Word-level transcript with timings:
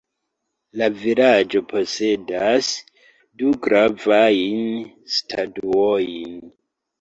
La 0.81 0.85
vilaĝo 1.01 1.59
posedas 1.73 2.69
du 3.43 3.51
gravajn 3.67 4.65
statuojn. 5.19 6.35